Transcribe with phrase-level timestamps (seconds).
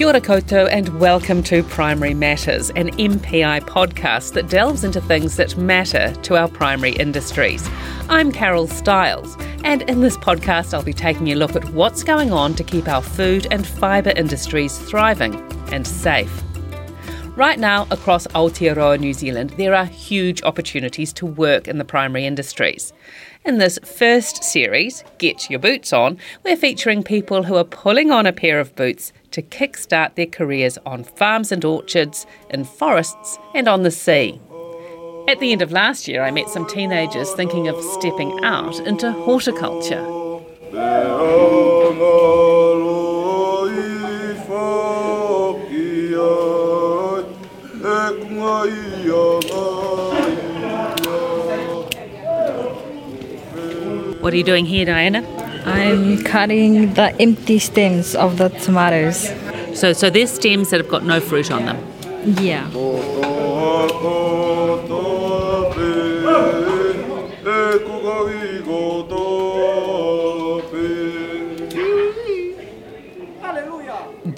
[0.00, 5.36] Kia ora koutou and welcome to Primary Matters, an MPI podcast that delves into things
[5.36, 7.68] that matter to our primary industries.
[8.08, 12.32] I'm Carol Stiles, and in this podcast, I'll be taking a look at what's going
[12.32, 15.34] on to keep our food and fibre industries thriving
[15.70, 16.32] and safe.
[17.36, 22.24] Right now, across Aotearoa, New Zealand, there are huge opportunities to work in the primary
[22.24, 22.94] industries.
[23.42, 28.26] In this first series, Get Your Boots On, we're featuring people who are pulling on
[28.26, 33.66] a pair of boots to kickstart their careers on farms and orchards, in forests, and
[33.66, 34.38] on the sea.
[35.26, 39.10] At the end of last year, I met some teenagers thinking of stepping out into
[39.10, 40.04] horticulture.
[54.30, 55.26] What are you doing here, Diana?
[55.66, 59.28] I'm cutting the empty stems of the tomatoes.
[59.76, 61.76] So, so there's stems that have got no fruit on them.
[62.38, 62.70] Yeah.
[62.72, 64.49] Oh, oh, oh.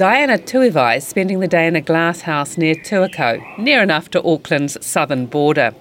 [0.02, 4.22] Diana Tuivai is spending the day in a glass house near Tuakau, near enough to
[4.24, 5.72] Auckland's southern border.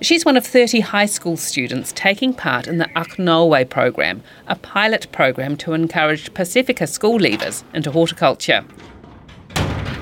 [0.00, 5.06] She's one of 30 high school students taking part in the Akongoue program, a pilot
[5.12, 8.64] program to encourage Pasifika school leavers into horticulture.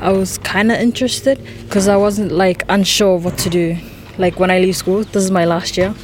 [0.00, 3.76] I was kind of interested because I wasn't like unsure what to do.
[4.16, 5.94] Like when I leave school, this is my last year.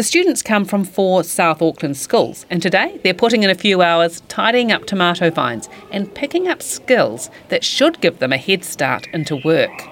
[0.00, 3.82] The students come from four South Auckland schools, and today they're putting in a few
[3.82, 8.64] hours tidying up tomato vines and picking up skills that should give them a head
[8.64, 9.86] start into work.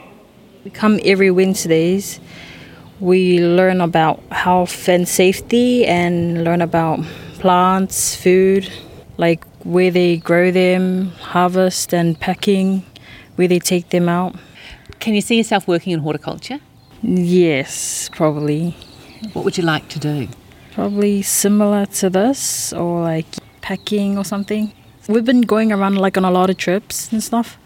[0.64, 2.20] We come every Wednesdays.
[3.00, 8.72] We learn about health and safety and learn about plants, food,
[9.18, 12.82] like where they grow them, harvest and packing,
[13.36, 14.36] where they take them out.
[15.00, 16.60] Can you see yourself working in horticulture?
[17.02, 18.74] Yes, probably.
[19.32, 20.28] What would you like to do?
[20.72, 23.26] Probably similar to this or like
[23.60, 24.72] packing or something.
[25.08, 27.58] We've been going around like on a lot of trips and stuff.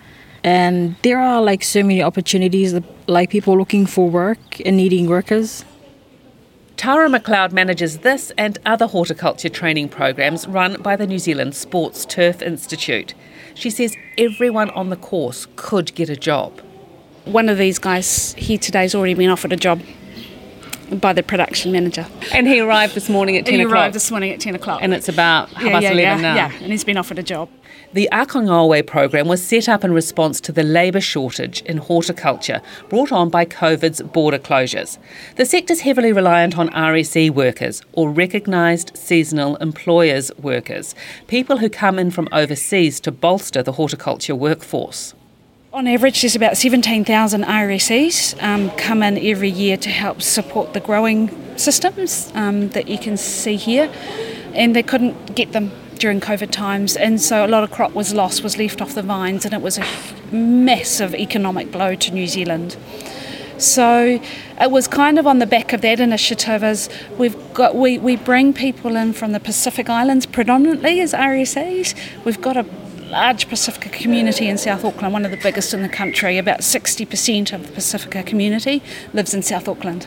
[0.44, 2.74] And there are like so many opportunities,
[3.06, 5.64] like people looking for work and needing workers.
[6.76, 12.04] Tara McLeod manages this and other horticulture training programs run by the New Zealand Sports
[12.04, 13.14] Turf Institute.
[13.54, 16.60] She says everyone on the course could get a job.
[17.24, 19.80] One of these guys here today has already been offered a job
[21.00, 22.06] by the production manager.
[22.32, 23.74] And he arrived this morning at 10 he o'clock.
[23.74, 24.80] arrived this morning at 10 o'clock.
[24.82, 26.34] and it's about half yeah, past yeah, 11 yeah, now.
[26.34, 27.48] yeah, and he's been offered a job.
[27.94, 33.12] The Akongoue program was set up in response to the labour shortage in horticulture brought
[33.12, 34.96] on by COVID's border closures.
[35.36, 40.94] The sector's heavily reliant on RSE workers, or recognised seasonal employers workers,
[41.26, 45.12] people who come in from overseas to bolster the horticulture workforce.
[45.74, 50.80] On average, there's about 17,000 RSEs um, come in every year to help support the
[50.80, 53.90] growing systems um, that you can see here,
[54.52, 58.12] and they couldn't get them during COVID times, and so a lot of crop was
[58.12, 59.86] lost, was left off the vines, and it was a
[60.30, 62.76] massive economic blow to New Zealand.
[63.56, 64.20] So
[64.60, 68.16] it was kind of on the back of that initiative as we've got we, we
[68.16, 71.94] bring people in from the Pacific Islands predominantly as RSAs.
[72.24, 72.66] We've got a
[73.12, 76.38] large Pasifika community in South Auckland, one of the biggest in the country.
[76.38, 80.06] About 60% of the Pasifika community lives in South Auckland.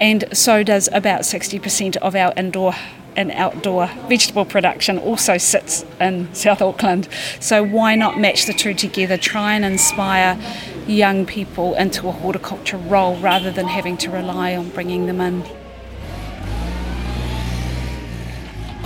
[0.00, 2.72] And so does about 60% of our indoor
[3.16, 7.06] and outdoor vegetable production also sits in South Auckland.
[7.38, 10.40] So why not match the two together, try and inspire
[10.86, 15.59] young people into a horticulture role rather than having to rely on bringing them in.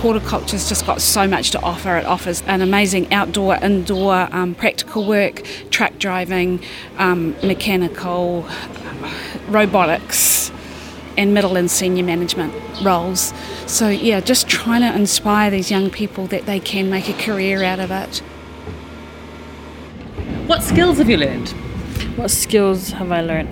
[0.05, 1.97] Horticulture's just got so much to offer.
[1.97, 6.61] It offers an amazing outdoor, indoor um, practical work, truck driving,
[6.99, 8.47] um, mechanical,
[9.47, 10.51] robotics,
[11.17, 13.33] and middle and senior management roles.
[13.65, 17.63] So, yeah, just trying to inspire these young people that they can make a career
[17.63, 18.19] out of it.
[20.45, 21.49] What skills have you learned?
[22.15, 23.49] What skills have I learned?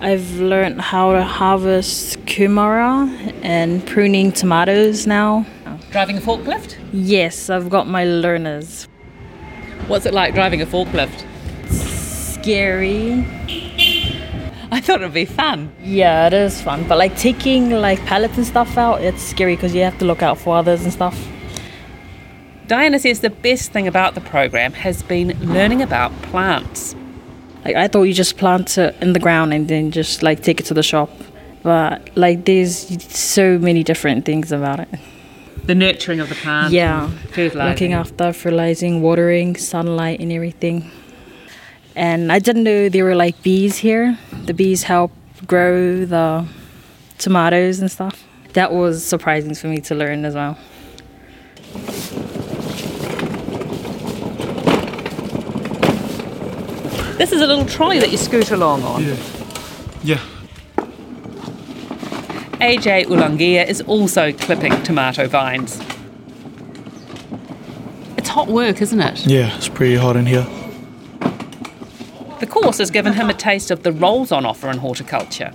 [0.00, 5.44] I've learned how to harvest kumara and pruning tomatoes now.
[5.90, 6.76] Driving a forklift?
[6.92, 8.86] Yes, I've got my learners.
[9.88, 11.26] What's it like driving a forklift?
[11.68, 13.24] Scary.
[14.70, 15.72] I thought it would be fun.
[15.82, 19.74] Yeah, it is fun, but like taking like pallets and stuff out, it's scary because
[19.74, 21.28] you have to look out for others and stuff.
[22.68, 26.94] Diana says the best thing about the program has been learning about plants.
[27.64, 30.60] Like I thought you just plant it in the ground and then just like take
[30.60, 31.10] it to the shop,
[31.64, 34.88] but like there's so many different things about it.
[35.64, 36.72] The nurturing of the plant.
[36.72, 37.70] Yeah, fertilizing.
[37.70, 40.90] looking after, fertilizing, watering, sunlight, and everything.
[41.94, 44.18] And I didn't know there were like bees here.
[44.46, 45.12] The bees help
[45.46, 46.46] grow the
[47.18, 48.24] tomatoes and stuff.
[48.54, 50.58] That was surprising for me to learn as well.
[57.18, 59.04] This is a little trolley that you scoot along on.
[59.04, 59.16] Yeah.
[60.02, 60.20] Yeah.
[62.60, 65.80] AJ Ulugia is also clipping tomato vines.
[68.18, 69.26] It's hot work, isn't it?
[69.26, 70.46] Yeah, it's pretty hot in here.
[72.40, 75.52] The course has given him a taste of the roles on offer in horticulture.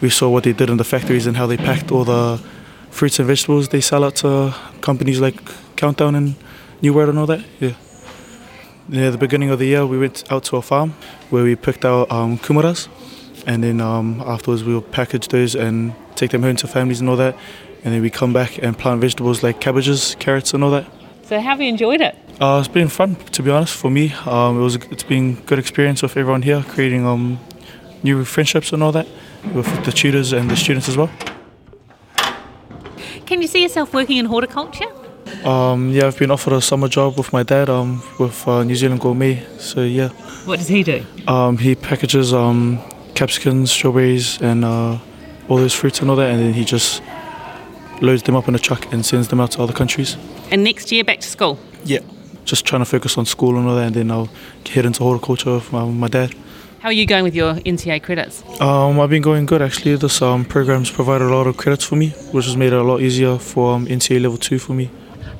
[0.00, 2.42] We saw what they did in the factories and how they packed all the
[2.90, 5.40] fruits and vegetables they sell out to companies like
[5.76, 6.34] Countdown and
[6.82, 7.44] New World and all that.
[7.60, 7.74] Yeah.
[8.88, 10.94] Near the beginning of the year, we went out to a farm
[11.30, 12.88] where we picked our um, kumaras,
[13.46, 17.08] and then um, afterwards we will package those and take them home to families and
[17.08, 17.36] all that.
[17.84, 20.86] And then we come back and plant vegetables like cabbages, carrots, and all that.
[21.24, 22.14] So, have you enjoyed it?
[22.40, 24.12] Uh, it's been fun, to be honest, for me.
[24.26, 27.38] Um, it was it's been a good experience with everyone here, creating um,
[28.02, 29.06] new friendships and all that
[29.54, 31.10] with the tutors and the students as well.
[33.26, 34.86] Can you see yourself working in horticulture?
[35.44, 38.74] Um, yeah, I've been offered a summer job with my dad um, with uh, New
[38.76, 39.42] Zealand Gourmet.
[39.58, 40.08] So yeah,
[40.44, 41.04] What does he do?
[41.26, 42.78] um, he packages um,
[43.14, 44.98] capsicums, strawberries, and uh,
[45.48, 47.02] all those fruits and all that, and then he just
[48.00, 50.16] loads them up in a truck and sends them out to other countries.
[50.50, 51.58] And next year back to school.
[51.84, 52.00] Yeah,
[52.44, 54.28] just trying to focus on school and all that, and then I'll
[54.68, 56.34] head into horticulture with my, my dad.
[56.80, 58.42] How are you going with your NCEA credits?
[58.60, 59.94] Um, I've been going good actually.
[59.94, 62.82] This um, program's provided a lot of credits for me, which has made it a
[62.82, 64.90] lot easier for um, NCEA level two for me.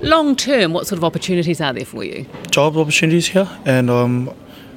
[0.01, 2.27] Long term, what sort of opportunities are there for you?
[2.51, 4.33] Job opportunities here, and um,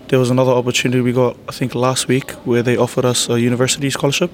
[0.07, 3.39] there was another opportunity we got I think last week where they offered us a
[3.39, 4.31] university scholarship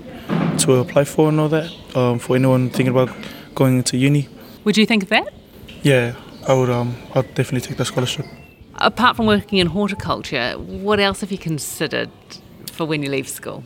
[0.60, 3.10] to apply for and all that um, for anyone thinking about
[3.56, 4.28] going into uni.
[4.64, 5.34] Would you think of that?
[5.82, 6.16] Yeah,
[6.48, 6.70] I would.
[6.70, 8.26] Um, I'd definitely take that scholarship.
[8.76, 12.10] Apart from working in horticulture, what else have you considered
[12.72, 13.64] for when you leave school?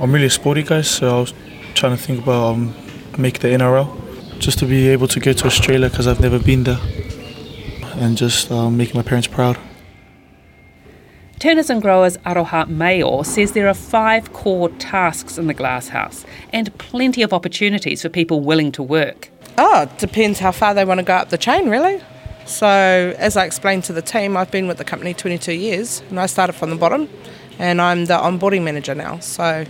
[0.00, 1.34] I'm really a sporty guy, so I was
[1.74, 2.74] trying to think about um,
[3.16, 6.64] make the NRL just to be able to go to Australia because I've never been
[6.64, 6.78] there,
[7.96, 9.58] and just um, making my parents proud.
[11.38, 16.76] Turners and Growers Aroha Mayor says there are five core tasks in the glasshouse and
[16.78, 19.30] plenty of opportunities for people willing to work.
[19.58, 22.00] Oh, it depends how far they want to go up the chain, really.
[22.46, 26.20] So, as I explained to the team, I've been with the company 22 years and
[26.20, 27.08] I started from the bottom
[27.58, 29.18] and I'm the onboarding manager now.
[29.18, 29.64] So,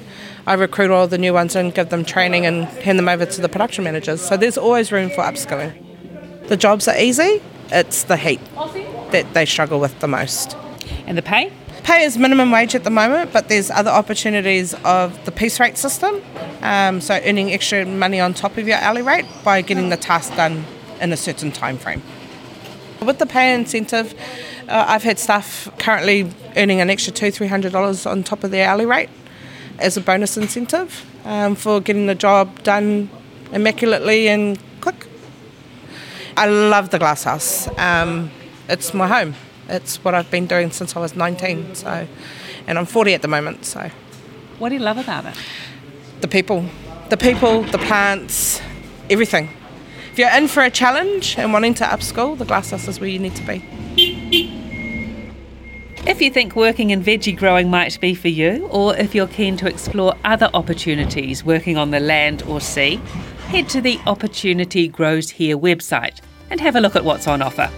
[0.47, 3.41] I recruit all the new ones and give them training and hand them over to
[3.41, 4.21] the production managers.
[4.21, 5.73] So, there's always room for upskilling.
[6.49, 8.41] The jobs are easy, it's the heat
[9.11, 10.57] that they struggle with the most.
[11.07, 11.53] And the pay?
[11.83, 15.77] Pay is minimum wage at the moment, but there's other opportunities of the piece rate
[15.77, 16.23] system.
[16.63, 20.35] Um, so earning extra money on top of your hourly rate by getting the task
[20.35, 20.65] done
[21.01, 22.03] in a certain time frame.
[23.03, 24.15] With the pay incentive,
[24.67, 28.51] uh, I've had staff currently earning an extra two, three hundred dollars on top of
[28.51, 29.11] their hourly rate
[29.79, 33.11] as a bonus incentive um, for getting the job done
[33.53, 35.07] immaculately and quick.
[36.37, 37.69] I love the glasshouse.
[37.79, 38.31] Um,
[38.69, 39.35] it's my home.
[39.69, 41.75] It's what I've been doing since I was 19.
[41.75, 42.07] So,
[42.67, 43.65] and I'm 40 at the moment.
[43.65, 43.91] So,
[44.59, 45.35] What do you love about it?
[46.21, 46.65] the people,
[47.11, 48.61] the people, the plants,
[49.11, 49.51] everything.
[50.13, 53.19] If you're in for a challenge and wanting to upskill, the glasshouse is where you
[53.19, 53.63] need to be.
[56.07, 59.57] If you think working in veggie growing might be for you, or if you're keen
[59.59, 62.97] to explore other opportunities working on the land or sea,
[63.49, 67.71] head to the Opportunity Grows Here website and have a look at what's on offer.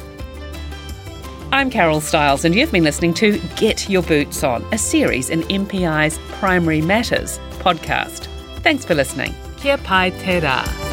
[1.56, 5.40] I'm Carol Stiles, and you've been listening to Get Your Boots On, a series in
[5.44, 8.26] MPI's Primary Matters podcast.
[8.60, 9.34] Thanks for listening.
[9.56, 10.85] Kia pai te rā.